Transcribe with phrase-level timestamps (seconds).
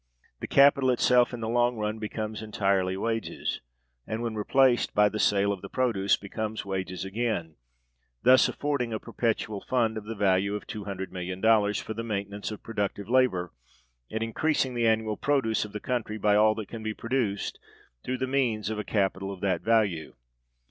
[0.39, 3.61] The capital itself in the long run becomes entirely wages,
[4.07, 7.53] and, when replaced by the sale of the produce, becomes wages again;
[8.23, 13.07] thus affording a perpetual fund, of the value of $200,000,000, for the maintenance of productive
[13.11, 13.53] labor,
[14.09, 17.59] and increasing the annual produce of the country by all that can be produced
[18.03, 20.15] through the means of a capital of that value.